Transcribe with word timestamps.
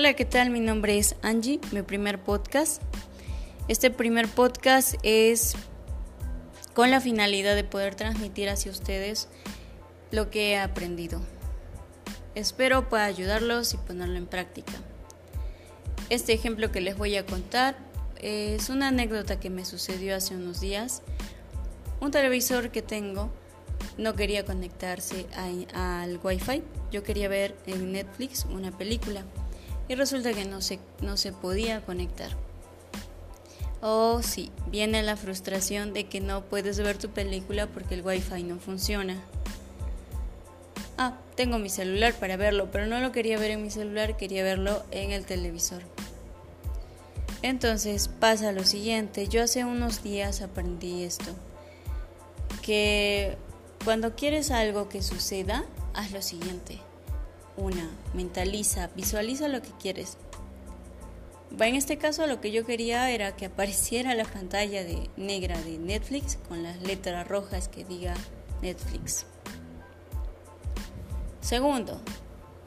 Hola, 0.00 0.14
¿qué 0.14 0.24
tal? 0.24 0.48
Mi 0.48 0.60
nombre 0.60 0.96
es 0.96 1.14
Angie, 1.20 1.60
mi 1.72 1.82
primer 1.82 2.18
podcast. 2.18 2.80
Este 3.68 3.90
primer 3.90 4.28
podcast 4.28 4.94
es 5.02 5.56
con 6.72 6.90
la 6.90 7.02
finalidad 7.02 7.54
de 7.54 7.64
poder 7.64 7.96
transmitir 7.96 8.48
hacia 8.48 8.70
ustedes 8.70 9.28
lo 10.10 10.30
que 10.30 10.52
he 10.52 10.58
aprendido. 10.58 11.20
Espero 12.34 12.88
pueda 12.88 13.04
ayudarlos 13.04 13.74
y 13.74 13.76
ponerlo 13.76 14.16
en 14.16 14.26
práctica. 14.26 14.72
Este 16.08 16.32
ejemplo 16.32 16.72
que 16.72 16.80
les 16.80 16.96
voy 16.96 17.16
a 17.16 17.26
contar 17.26 17.76
es 18.22 18.70
una 18.70 18.88
anécdota 18.88 19.38
que 19.38 19.50
me 19.50 19.66
sucedió 19.66 20.16
hace 20.16 20.34
unos 20.34 20.62
días. 20.62 21.02
Un 22.00 22.10
televisor 22.10 22.70
que 22.70 22.80
tengo 22.80 23.30
no 23.98 24.14
quería 24.14 24.46
conectarse 24.46 25.26
al 25.74 26.18
Wi-Fi. 26.24 26.62
Yo 26.90 27.02
quería 27.02 27.28
ver 27.28 27.54
en 27.66 27.92
Netflix 27.92 28.46
una 28.46 28.70
película 28.78 29.26
y 29.90 29.96
resulta 29.96 30.32
que 30.32 30.44
no 30.44 30.60
se, 30.60 30.78
no 31.00 31.16
se 31.16 31.32
podía 31.32 31.80
conectar. 31.80 32.30
Oh, 33.82 34.22
sí, 34.22 34.52
viene 34.68 35.02
la 35.02 35.16
frustración 35.16 35.92
de 35.92 36.04
que 36.04 36.20
no 36.20 36.44
puedes 36.44 36.78
ver 36.78 36.96
tu 36.96 37.08
película 37.08 37.66
porque 37.66 37.96
el 37.96 38.06
wifi 38.06 38.44
no 38.44 38.60
funciona. 38.60 39.20
Ah, 40.96 41.18
tengo 41.34 41.58
mi 41.58 41.68
celular 41.68 42.14
para 42.14 42.36
verlo, 42.36 42.70
pero 42.70 42.86
no 42.86 43.00
lo 43.00 43.10
quería 43.10 43.36
ver 43.36 43.50
en 43.50 43.64
mi 43.64 43.70
celular, 43.70 44.16
quería 44.16 44.44
verlo 44.44 44.84
en 44.92 45.10
el 45.10 45.26
televisor. 45.26 45.82
Entonces 47.42 48.06
pasa 48.06 48.52
lo 48.52 48.62
siguiente, 48.62 49.26
yo 49.26 49.42
hace 49.42 49.64
unos 49.64 50.04
días 50.04 50.40
aprendí 50.40 51.02
esto, 51.02 51.34
que 52.62 53.36
cuando 53.84 54.14
quieres 54.14 54.52
algo 54.52 54.88
que 54.88 55.02
suceda, 55.02 55.64
haz 55.94 56.12
lo 56.12 56.22
siguiente 56.22 56.78
una, 57.60 57.88
mentaliza, 58.14 58.88
visualiza 58.96 59.48
lo 59.48 59.62
que 59.62 59.70
quieres. 59.80 60.16
En 61.58 61.74
este 61.74 61.98
caso 61.98 62.26
lo 62.26 62.40
que 62.40 62.52
yo 62.52 62.64
quería 62.64 63.10
era 63.10 63.36
que 63.36 63.46
apareciera 63.46 64.14
la 64.14 64.24
pantalla 64.24 64.84
de 64.84 65.10
negra 65.16 65.60
de 65.62 65.78
Netflix 65.78 66.38
con 66.48 66.62
las 66.62 66.80
letras 66.80 67.26
rojas 67.28 67.68
que 67.68 67.84
diga 67.84 68.14
Netflix. 68.62 69.26
Segundo, 71.40 72.00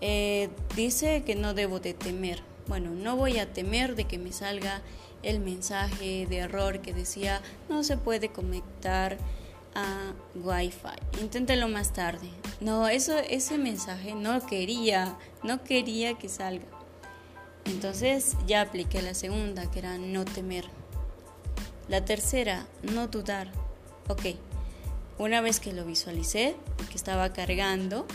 eh, 0.02 0.50
dice 0.76 1.24
que 1.26 1.36
no 1.36 1.54
debo 1.54 1.80
de 1.80 1.94
temer. 1.94 2.42
Bueno, 2.68 2.92
no 2.92 3.16
voy 3.16 3.40
a 3.40 3.52
temer 3.54 3.96
de 3.96 4.06
que 4.06 4.18
me 4.18 4.32
salga 4.32 4.82
el 5.22 5.40
mensaje 5.40 6.28
de 6.28 6.38
error 6.38 6.82
que 6.82 6.94
decía 6.94 7.42
no 7.70 7.84
se 7.84 7.98
puede 7.98 8.30
conectar 8.30 9.18
a 9.76 10.14
Wi-Fi. 10.36 11.22
Inténtelo 11.22 11.68
más 11.68 11.94
tarde. 11.94 12.30
No, 12.60 12.88
eso, 12.88 13.18
ese 13.18 13.58
mensaje 13.58 14.14
no 14.14 14.46
quería, 14.46 15.18
no 15.44 15.64
quería 15.64 16.16
que 16.16 16.30
salga. 16.30 16.66
Entonces 17.66 18.36
ya 18.46 18.62
apliqué 18.62 19.02
la 19.02 19.14
segunda, 19.14 19.70
que 19.72 19.80
era 19.80 19.98
no 19.98 20.26
temer. 20.26 20.66
La 21.88 22.06
tercera, 22.06 22.66
no 22.82 23.08
dudar. 23.08 23.52
Ok, 24.10 24.36
una 25.18 25.42
vez 25.42 25.60
que 25.60 25.74
lo 25.74 25.86
visualicé, 25.86 26.56
que 26.90 26.96
estaba 26.96 27.32
cargando, 27.32 28.06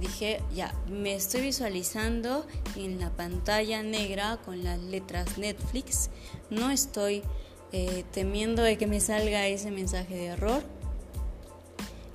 dije, 0.00 0.42
ya, 0.54 0.74
me 0.88 1.14
estoy 1.14 1.40
visualizando 1.40 2.46
en 2.76 3.00
la 3.00 3.10
pantalla 3.10 3.82
negra 3.82 4.38
con 4.44 4.62
las 4.64 4.78
letras 4.78 5.38
Netflix. 5.38 6.10
No 6.50 6.70
estoy 6.70 7.22
eh, 7.72 8.04
temiendo 8.12 8.62
de 8.62 8.78
que 8.78 8.86
me 8.86 9.00
salga 9.00 9.46
ese 9.46 9.70
mensaje 9.70 10.14
de 10.14 10.26
error. 10.26 10.62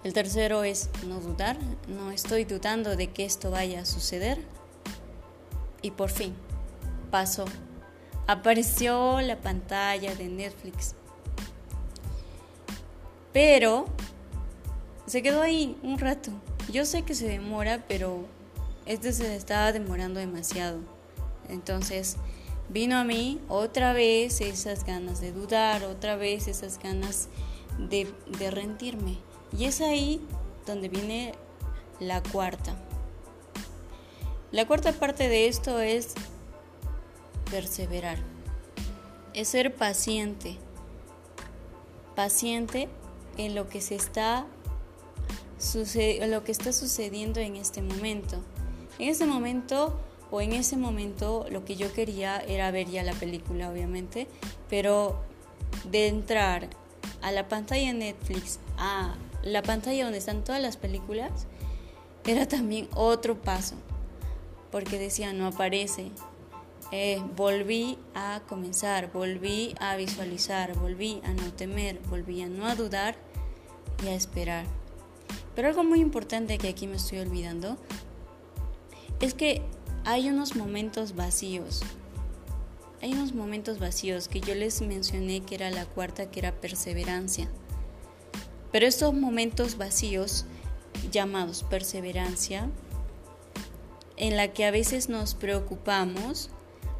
El 0.03 0.13
tercero 0.13 0.63
es 0.63 0.89
no 1.07 1.19
dudar, 1.19 1.57
no 1.87 2.11
estoy 2.11 2.43
dudando 2.43 2.95
de 2.95 3.07
que 3.07 3.23
esto 3.23 3.51
vaya 3.51 3.81
a 3.81 3.85
suceder. 3.85 4.39
Y 5.81 5.91
por 5.91 6.09
fin, 6.09 6.33
pasó. 7.11 7.45
Apareció 8.27 9.21
la 9.21 9.37
pantalla 9.37 10.15
de 10.15 10.27
Netflix. 10.27 10.95
Pero 13.31 13.85
se 15.05 15.21
quedó 15.21 15.41
ahí 15.41 15.77
un 15.83 15.99
rato. 15.99 16.31
Yo 16.71 16.85
sé 16.85 17.03
que 17.03 17.15
se 17.15 17.27
demora, 17.27 17.83
pero 17.87 18.25
este 18.85 19.11
se 19.13 19.35
estaba 19.35 19.71
demorando 19.71 20.19
demasiado. 20.19 20.79
Entonces, 21.49 22.17
vino 22.73 22.97
a 22.97 23.03
mí 23.03 23.39
otra 23.49 23.93
vez 23.93 24.41
esas 24.41 24.83
ganas 24.83 25.21
de 25.21 25.31
dudar, 25.31 25.83
otra 25.83 26.15
vez 26.15 26.47
esas 26.47 26.79
ganas 26.79 27.29
de, 27.77 28.11
rendirme. 28.49 29.17
Y 29.55 29.65
es 29.65 29.79
ahí 29.79 30.19
donde 30.65 30.89
viene 30.89 31.35
la 31.99 32.23
cuarta. 32.23 32.75
La 34.51 34.67
cuarta 34.67 34.91
parte 34.91 35.29
de 35.29 35.47
esto 35.47 35.79
es 35.79 36.15
perseverar, 37.51 38.17
es 39.33 39.49
ser 39.49 39.75
paciente, 39.75 40.57
paciente 42.15 42.89
en 43.37 43.55
lo 43.55 43.69
que 43.69 43.81
se 43.81 43.95
está 43.95 44.47
lo 46.27 46.43
que 46.43 46.51
está 46.51 46.73
sucediendo 46.73 47.39
en 47.39 47.55
este 47.55 47.81
momento. 47.81 48.37
En 48.99 49.09
este 49.09 49.25
momento 49.25 49.97
o 50.33 50.41
en 50.41 50.53
ese 50.53 50.77
momento 50.77 51.45
lo 51.51 51.63
que 51.63 51.75
yo 51.75 51.93
quería 51.93 52.39
era 52.39 52.71
ver 52.71 52.89
ya 52.89 53.03
la 53.03 53.13
película, 53.13 53.69
obviamente, 53.69 54.27
pero 54.67 55.15
de 55.91 56.07
entrar 56.07 56.69
a 57.21 57.31
la 57.31 57.47
pantalla 57.47 57.93
de 57.93 57.99
Netflix, 57.99 58.57
a 58.79 59.13
la 59.43 59.61
pantalla 59.61 60.05
donde 60.05 60.17
están 60.17 60.43
todas 60.43 60.59
las 60.59 60.75
películas, 60.75 61.45
era 62.25 62.47
también 62.47 62.89
otro 62.95 63.39
paso, 63.39 63.75
porque 64.71 64.97
decía, 64.97 65.33
no 65.33 65.45
aparece. 65.45 66.09
Eh, 66.91 67.21
volví 67.35 67.99
a 68.15 68.41
comenzar, 68.49 69.11
volví 69.11 69.75
a 69.79 69.95
visualizar, 69.97 70.75
volví 70.75 71.21
a 71.25 71.33
no 71.33 71.53
temer, 71.53 71.99
volví 72.09 72.41
a 72.41 72.47
no 72.47 72.65
a 72.65 72.73
dudar 72.73 73.17
y 74.03 74.07
a 74.07 74.15
esperar. 74.15 74.65
Pero 75.53 75.67
algo 75.67 75.83
muy 75.83 76.01
importante 76.01 76.57
que 76.57 76.69
aquí 76.69 76.87
me 76.87 76.95
estoy 76.95 77.19
olvidando 77.19 77.77
es 79.19 79.35
que 79.35 79.61
hay 80.05 80.29
unos 80.29 80.55
momentos 80.55 81.15
vacíos. 81.15 81.81
Hay 83.01 83.13
unos 83.13 83.33
momentos 83.33 83.79
vacíos 83.79 84.27
que 84.27 84.41
yo 84.41 84.53
les 84.55 84.81
mencioné 84.81 85.41
que 85.41 85.55
era 85.55 85.69
la 85.69 85.85
cuarta, 85.85 86.29
que 86.29 86.39
era 86.39 86.51
perseverancia. 86.59 87.49
Pero 88.71 88.85
estos 88.85 89.13
momentos 89.13 89.77
vacíos, 89.77 90.45
llamados 91.11 91.63
perseverancia, 91.63 92.69
en 94.17 94.35
la 94.35 94.49
que 94.49 94.65
a 94.65 94.71
veces 94.71 95.09
nos 95.09 95.35
preocupamos, 95.35 96.49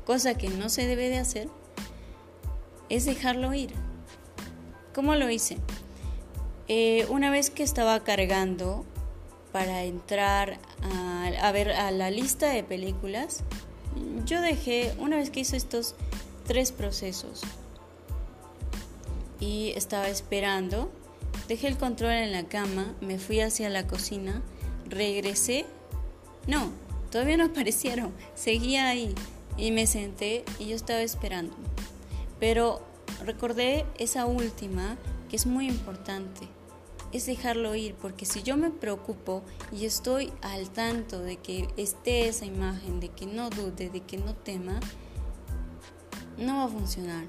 cosa 0.05 0.35
que 0.35 0.49
no 0.49 0.69
se 0.69 0.87
debe 0.87 1.09
de 1.09 1.17
hacer, 1.17 1.49
es 2.89 3.05
dejarlo 3.05 3.53
ir. 3.53 3.73
¿Cómo 4.93 5.15
lo 5.15 5.29
hice? 5.29 5.57
Eh, 6.67 7.05
una 7.09 7.31
vez 7.31 7.49
que 7.49 7.63
estaba 7.63 8.01
cargando 8.03 8.85
para 9.53 9.83
entrar 9.83 10.57
a, 11.41 11.51
ver 11.51 11.71
a 11.71 11.91
la 11.91 12.09
lista 12.09 12.49
de 12.49 12.63
películas, 12.63 13.43
yo 14.25 14.41
dejé, 14.41 14.93
una 14.97 15.17
vez 15.17 15.29
que 15.29 15.41
hice 15.41 15.55
estos 15.55 15.93
tres 16.47 16.71
procesos 16.71 17.41
y 19.39 19.71
estaba 19.75 20.07
esperando, 20.09 20.91
dejé 21.47 21.67
el 21.67 21.77
control 21.77 22.13
en 22.13 22.31
la 22.31 22.45
cama, 22.45 22.95
me 22.99 23.19
fui 23.19 23.41
hacia 23.41 23.69
la 23.69 23.85
cocina, 23.85 24.41
regresé, 24.89 25.67
no, 26.47 26.71
todavía 27.11 27.37
no 27.37 27.45
aparecieron, 27.51 28.11
seguía 28.33 28.87
ahí 28.87 29.13
y 29.55 29.71
me 29.71 29.85
senté 29.85 30.43
y 30.57 30.69
yo 30.69 30.75
estaba 30.75 31.01
esperando. 31.01 31.55
Pero 32.39 32.81
recordé 33.23 33.85
esa 33.99 34.25
última 34.25 34.97
que 35.29 35.35
es 35.35 35.45
muy 35.45 35.67
importante 35.67 36.47
es 37.13 37.27
dejarlo 37.27 37.75
ir, 37.75 37.93
porque 37.95 38.25
si 38.25 38.41
yo 38.41 38.57
me 38.57 38.71
preocupo 38.71 39.43
y 39.71 39.85
estoy 39.85 40.33
al 40.41 40.71
tanto 40.71 41.21
de 41.21 41.37
que 41.37 41.69
esté 41.77 42.27
esa 42.27 42.45
imagen, 42.45 42.99
de 42.99 43.09
que 43.09 43.27
no 43.27 43.51
dude, 43.51 43.89
de 43.89 44.01
que 44.01 44.17
no 44.17 44.33
tema, 44.33 44.79
no 46.37 46.57
va 46.57 46.63
a 46.65 46.69
funcionar. 46.69 47.25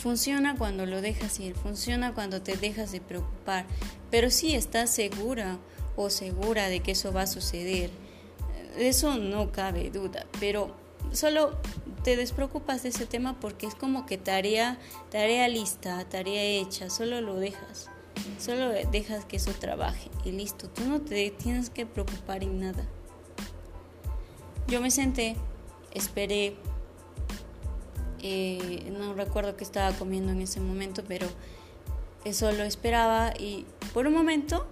Funciona 0.00 0.56
cuando 0.56 0.86
lo 0.86 1.02
dejas 1.02 1.38
ir, 1.40 1.54
funciona 1.54 2.14
cuando 2.14 2.40
te 2.40 2.56
dejas 2.56 2.92
de 2.92 3.00
preocupar, 3.00 3.66
pero 4.10 4.30
si 4.30 4.54
estás 4.54 4.90
segura 4.90 5.58
o 5.96 6.08
segura 6.08 6.68
de 6.68 6.80
que 6.80 6.92
eso 6.92 7.12
va 7.12 7.22
a 7.22 7.26
suceder, 7.26 7.90
eso 8.78 9.16
no 9.16 9.50
cabe 9.50 9.90
duda, 9.90 10.24
pero 10.38 10.74
solo 11.12 11.58
te 12.04 12.16
despreocupas 12.16 12.84
de 12.84 12.90
ese 12.90 13.06
tema 13.06 13.38
porque 13.40 13.66
es 13.66 13.74
como 13.74 14.06
que 14.06 14.16
tarea, 14.16 14.78
tarea 15.10 15.48
lista, 15.48 16.04
tarea 16.08 16.42
hecha, 16.42 16.88
solo 16.88 17.20
lo 17.20 17.34
dejas. 17.34 17.90
Solo 18.38 18.70
dejas 18.70 19.24
que 19.24 19.36
eso 19.36 19.52
trabaje 19.52 20.10
y 20.24 20.32
listo. 20.32 20.68
Tú 20.68 20.84
no 20.84 21.00
te 21.00 21.30
tienes 21.30 21.70
que 21.70 21.86
preocupar 21.86 22.42
en 22.42 22.60
nada. 22.60 22.84
Yo 24.66 24.80
me 24.80 24.90
senté, 24.90 25.36
esperé. 25.92 26.56
Eh, 28.22 28.92
no 28.96 29.14
recuerdo 29.14 29.56
qué 29.56 29.64
estaba 29.64 29.92
comiendo 29.96 30.32
en 30.32 30.42
ese 30.42 30.60
momento, 30.60 31.02
pero 31.06 31.26
eso 32.24 32.52
lo 32.52 32.64
esperaba 32.64 33.32
y 33.38 33.64
por 33.94 34.06
un 34.06 34.12
momento 34.12 34.66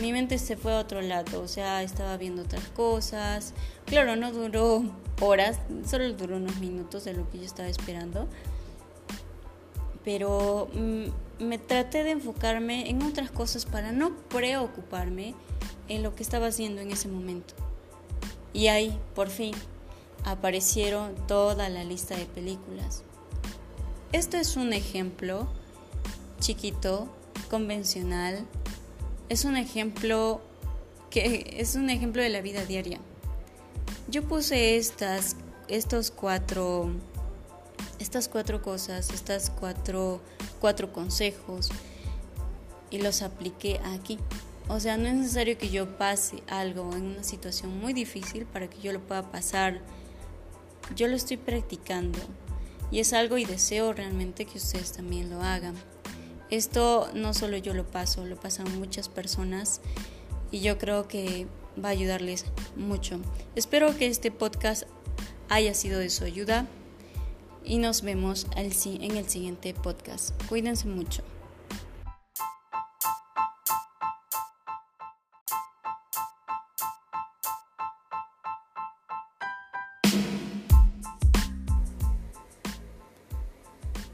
mi 0.00 0.12
mente 0.12 0.38
se 0.38 0.56
fue 0.56 0.72
a 0.72 0.78
otro 0.78 1.00
lado, 1.02 1.40
o 1.40 1.48
sea, 1.48 1.82
estaba 1.82 2.16
viendo 2.16 2.42
otras 2.42 2.66
cosas. 2.68 3.54
Claro, 3.86 4.16
no 4.16 4.32
duró 4.32 4.82
horas, 5.20 5.60
solo 5.86 6.12
duró 6.14 6.36
unos 6.36 6.56
minutos 6.58 7.04
de 7.04 7.14
lo 7.14 7.30
que 7.30 7.38
yo 7.38 7.44
estaba 7.44 7.68
esperando. 7.68 8.26
Pero 10.04 10.68
mm, 10.74 11.44
me 11.44 11.58
traté 11.58 12.04
de 12.04 12.12
enfocarme 12.12 12.90
en 12.90 13.02
otras 13.02 13.30
cosas 13.30 13.66
para 13.66 13.92
no 13.92 14.14
preocuparme 14.28 15.34
en 15.88 16.02
lo 16.02 16.14
que 16.14 16.22
estaba 16.22 16.48
haciendo 16.48 16.80
en 16.80 16.90
ese 16.90 17.08
momento. 17.08 17.54
Y 18.52 18.68
ahí, 18.68 18.98
por 19.14 19.28
fin, 19.28 19.54
aparecieron 20.24 21.14
toda 21.26 21.68
la 21.68 21.84
lista 21.84 22.16
de 22.16 22.26
películas. 22.26 23.02
Esto 24.12 24.36
es 24.36 24.56
un 24.56 24.72
ejemplo 24.72 25.48
chiquito, 26.40 27.08
convencional. 27.50 28.44
Es 29.28 29.44
un 29.44 29.56
ejemplo 29.56 30.40
que 31.10 31.56
es 31.58 31.74
un 31.74 31.90
ejemplo 31.90 32.22
de 32.22 32.28
la 32.28 32.40
vida 32.40 32.64
diaria. 32.64 33.00
Yo 34.08 34.22
puse 34.22 34.76
estas 34.76 35.36
estos 35.66 36.10
cuatro 36.10 36.90
estas 37.98 38.28
cuatro 38.28 38.62
cosas, 38.62 39.10
estas 39.10 39.50
cuatro 39.50 40.20
cuatro 40.60 40.92
consejos 40.92 41.68
y 42.90 42.98
los 42.98 43.22
apliqué 43.22 43.80
aquí. 43.84 44.18
O 44.68 44.80
sea, 44.80 44.96
no 44.96 45.08
es 45.08 45.14
necesario 45.14 45.58
que 45.58 45.68
yo 45.68 45.98
pase 45.98 46.42
algo 46.48 46.94
en 46.94 47.04
una 47.04 47.22
situación 47.22 47.78
muy 47.78 47.92
difícil 47.92 48.46
para 48.46 48.68
que 48.68 48.80
yo 48.80 48.92
lo 48.92 49.00
pueda 49.00 49.30
pasar. 49.30 49.82
Yo 50.96 51.06
lo 51.06 51.16
estoy 51.16 51.36
practicando 51.36 52.18
y 52.90 53.00
es 53.00 53.12
algo 53.12 53.36
y 53.36 53.44
deseo 53.44 53.92
realmente 53.92 54.46
que 54.46 54.56
ustedes 54.56 54.92
también 54.92 55.28
lo 55.28 55.42
hagan. 55.42 55.74
Esto 56.50 57.10
no 57.14 57.34
solo 57.34 57.56
yo 57.58 57.74
lo 57.74 57.86
paso, 57.86 58.24
lo 58.24 58.36
pasan 58.36 58.78
muchas 58.78 59.08
personas 59.08 59.82
y 60.50 60.60
yo 60.60 60.78
creo 60.78 61.08
que 61.08 61.46
va 61.82 61.88
a 61.88 61.92
ayudarles 61.92 62.46
mucho. 62.76 63.20
Espero 63.54 63.94
que 63.98 64.06
este 64.06 64.30
podcast 64.30 64.84
haya 65.50 65.74
sido 65.74 65.98
de 65.98 66.08
su 66.08 66.24
ayuda 66.24 66.66
y 67.64 67.78
nos 67.78 68.02
vemos 68.02 68.46
en 68.56 69.16
el 69.16 69.28
siguiente 69.28 69.74
podcast. 69.74 70.32
Cuídense 70.48 70.86
mucho. 70.86 71.22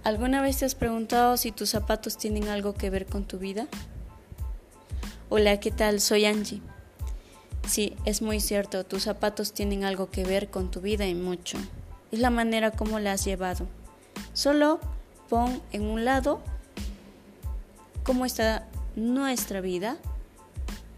¿Alguna 0.03 0.41
vez 0.41 0.59
te 0.59 0.65
has 0.65 0.75
preguntado 0.75 1.37
si 1.37 1.53
tus 1.53 1.71
zapatos 1.71 2.17
tienen 2.17 2.49
algo 2.49 2.75
que 2.75 2.91
ver 2.91 3.07
con 3.07 3.25
tu 3.25 3.39
vida? 3.39 3.69
Hola, 5.29 5.61
¿qué 5.61 5.71
tal? 5.71 6.01
Soy 6.01 6.25
Angie. 6.25 6.63
Sí, 7.69 7.95
es 8.05 8.23
muy 8.23 8.41
cierto, 8.41 8.85
tus 8.85 9.05
zapatos 9.05 9.53
tienen 9.53 9.85
algo 9.85 10.11
que 10.11 10.25
ver 10.25 10.51
con 10.51 10.71
tu 10.71 10.81
vida 10.81 11.07
y 11.07 11.15
mucho. 11.15 11.59
Es 12.13 12.19
la 12.19 12.31
manera 12.31 12.71
como 12.71 12.99
la 12.99 13.13
has 13.13 13.25
llevado. 13.25 13.67
Solo 14.33 14.81
pon 15.29 15.63
en 15.73 15.83
un 15.83 16.05
lado 16.05 16.41
cómo 18.03 18.25
está 18.25 18.67
nuestra 18.97 19.61
vida 19.61 19.97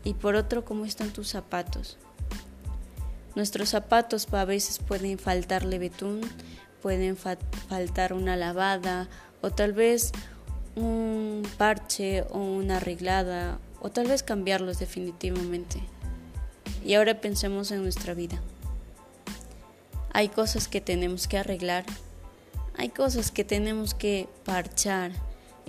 y 0.05 0.15
por 0.15 0.35
otro 0.35 0.65
cómo 0.65 0.85
están 0.85 1.11
tus 1.11 1.29
zapatos. 1.29 1.99
Nuestros 3.35 3.71
zapatos 3.71 4.27
a 4.33 4.45
veces 4.45 4.79
pueden 4.79 5.19
faltarle 5.19 5.79
betún, 5.79 6.21
pueden 6.83 7.17
faltar 7.17 8.13
una 8.13 8.37
lavada 8.37 9.09
o 9.41 9.51
tal 9.51 9.73
vez 9.73 10.13
un 10.77 11.47
parche 11.57 12.23
o 12.31 12.39
una 12.39 12.79
arreglada 12.79 13.59
o 13.81 13.91
tal 13.91 14.07
vez 14.07 14.23
cambiarlos 14.23 14.79
definitivamente. 14.79 15.81
Y 16.85 16.95
ahora 16.95 17.21
pensemos 17.21 17.71
en 17.71 17.83
nuestra 17.83 18.15
vida. 18.15 18.41
Hay 20.13 20.29
cosas 20.29 20.69
que 20.69 20.81
tenemos 20.81 21.27
que 21.27 21.39
arreglar, 21.39 21.85
hay 22.77 22.89
cosas 22.91 23.31
que 23.31 23.45
tenemos 23.45 23.95
que 23.95 24.29
parchar 24.45 25.13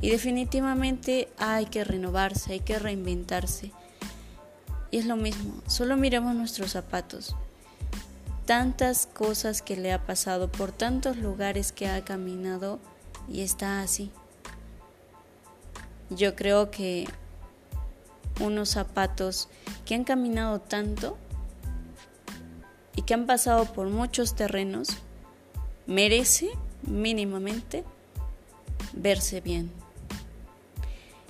y 0.01 0.09
definitivamente 0.09 1.29
hay 1.37 1.65
que 1.65 1.83
renovarse, 1.83 2.53
hay 2.53 2.59
que 2.59 2.79
reinventarse. 2.79 3.71
Y 4.91 4.97
es 4.97 5.05
lo 5.05 5.15
mismo, 5.15 5.61
solo 5.67 5.97
miremos 5.97 6.35
nuestros 6.35 6.71
zapatos 6.71 7.35
tantas 8.45 9.07
cosas 9.07 9.61
que 9.61 9.77
le 9.77 9.93
ha 9.93 10.05
pasado, 10.05 10.51
por 10.51 10.71
tantos 10.71 11.17
lugares 11.17 11.71
que 11.71 11.87
ha 11.87 12.03
caminado 12.03 12.79
y 13.27 13.41
está 13.41 13.81
así. 13.81 14.11
Yo 16.09 16.35
creo 16.35 16.69
que 16.69 17.07
unos 18.39 18.69
zapatos 18.69 19.47
que 19.85 19.95
han 19.95 20.03
caminado 20.03 20.59
tanto 20.59 21.17
que 23.05 23.13
han 23.13 23.25
pasado 23.25 23.65
por 23.65 23.89
muchos 23.89 24.35
terrenos 24.35 24.89
merece 25.87 26.49
mínimamente 26.83 27.83
verse 28.93 29.41
bien. 29.41 29.71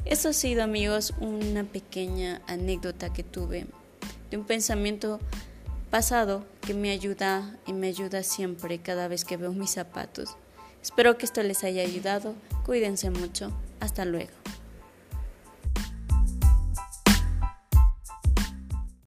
Eso 0.06 0.30
ha 0.30 0.34
sido 0.34 0.64
amigos 0.64 1.14
una 1.20 1.64
pequeña 1.64 2.42
anécdota 2.48 3.14
que 3.14 3.24
tuve 3.24 3.68
de 4.30 4.38
un 4.38 4.46
pensamiento 4.46 5.20
pasado 5.90 6.44
que 6.62 6.74
me 6.74 6.92
ayuda 6.92 7.58
y 7.66 7.74
me 7.74 7.88
ayuda 7.88 8.24
siempre 8.24 8.80
cada 8.80 9.08
vez 9.08 9.26
que 9.26 9.38
veo 9.38 9.54
mis 9.54 9.72
zapatos. 9.72 10.36
Espero 10.82 11.18
que 11.18 11.26
esto 11.26 11.42
les 11.44 11.64
haya 11.64 11.84
ayudado. 11.84 12.36
Cuídense 12.66 13.10
mucho. 13.10 13.52
Hasta 13.80 14.04
luego. 14.04 14.43